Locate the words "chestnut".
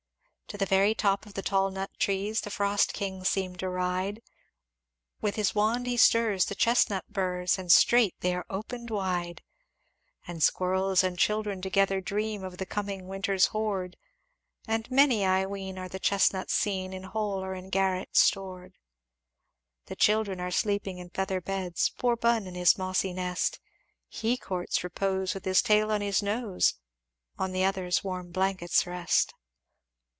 6.55-7.05